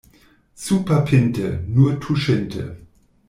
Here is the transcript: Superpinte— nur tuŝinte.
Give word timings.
Superpinte— 0.67 1.51
nur 1.77 1.93
tuŝinte. 2.07 2.65